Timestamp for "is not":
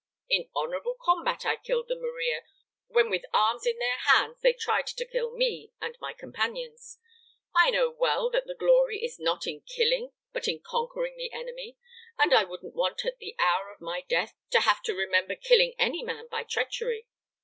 9.05-9.45